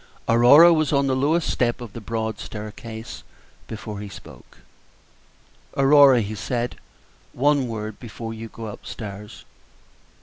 Aurora 0.27 0.73
was 0.73 0.91
on 0.91 1.05
the 1.05 1.15
lowest 1.15 1.47
step 1.47 1.79
of 1.79 1.93
the 1.93 2.01
broad 2.01 2.39
staircase 2.39 3.21
before 3.67 3.99
he 3.99 4.09
spoke. 4.09 4.57
"Aurora," 5.77 6.21
he 6.21 6.33
said, 6.33 6.77
"one 7.33 7.67
word 7.67 7.99
before 7.99 8.33
you 8.33 8.47
go 8.47 8.65
up 8.65 8.83
stairs." 8.83 9.45